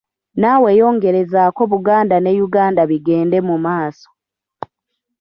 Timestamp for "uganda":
2.47-2.81